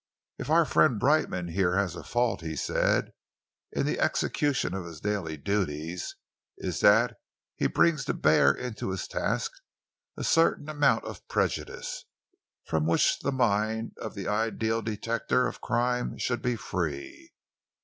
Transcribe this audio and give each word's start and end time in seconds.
"If 0.39 0.49
our 0.49 0.65
friend 0.65 0.99
Brightman 0.99 1.49
here 1.49 1.77
has 1.77 1.95
a 1.95 2.03
fault," 2.03 2.41
he 2.41 2.55
said, 2.55 3.11
"in 3.71 3.85
the 3.85 3.99
execution 3.99 4.73
of 4.73 4.83
his 4.83 4.99
daily 4.99 5.37
duties, 5.37 6.15
it 6.57 6.69
is 6.69 6.79
that 6.79 7.17
he 7.55 7.67
brings 7.67 8.03
to 8.05 8.15
bear 8.15 8.51
into 8.51 8.89
his 8.89 9.07
task 9.07 9.51
a 10.17 10.23
certain 10.23 10.69
amount 10.69 11.03
of 11.05 11.27
prejudice, 11.27 12.05
from 12.65 12.87
which 12.87 13.19
the 13.19 13.31
mind 13.31 13.91
of 14.01 14.15
the 14.15 14.27
ideal 14.27 14.81
detector 14.81 15.45
of 15.45 15.61
crime 15.61 16.17
should 16.17 16.41
be 16.41 16.55
free. 16.55 17.31